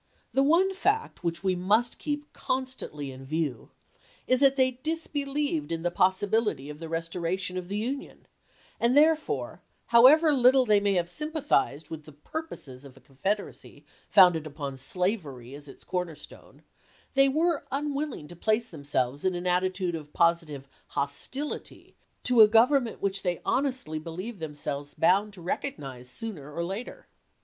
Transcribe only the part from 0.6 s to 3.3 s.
fact which we must keep constantly in